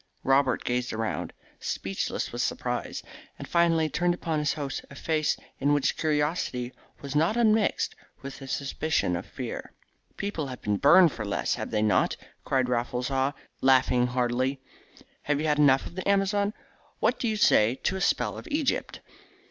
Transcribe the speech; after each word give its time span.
Robert 0.23 0.63
gazed 0.65 0.91
around, 0.93 1.31
speechless 1.59 2.31
with 2.31 2.41
surprise, 2.41 3.03
and 3.37 3.47
finally 3.47 3.87
turned 3.87 4.15
upon 4.15 4.39
his 4.39 4.53
host 4.53 4.83
a 4.89 4.95
face 4.95 5.37
in 5.59 5.73
which 5.73 5.95
curiosity 5.95 6.73
was 7.01 7.15
not 7.15 7.37
un 7.37 7.53
mixed 7.53 7.93
with 8.23 8.41
a 8.41 8.47
suspicion 8.47 9.15
of 9.15 9.27
fear. 9.27 9.73
"People 10.17 10.47
have 10.47 10.59
been 10.59 10.77
burned 10.77 11.11
for 11.11 11.23
less, 11.23 11.53
have 11.53 11.69
they 11.69 11.83
not?" 11.83 12.15
cried 12.43 12.67
Raffles 12.67 13.09
Haw 13.09 13.33
laughing 13.61 14.07
heartily. 14.07 14.59
"Have 15.21 15.39
you 15.39 15.45
had 15.45 15.59
enough 15.59 15.85
of 15.85 15.93
the 15.93 16.09
Amazon? 16.09 16.55
What 16.99 17.19
do 17.19 17.27
you 17.27 17.35
say 17.37 17.75
to 17.83 17.95
a 17.95 18.01
spell 18.01 18.39
of 18.39 18.47
Egypt?" 18.49 19.01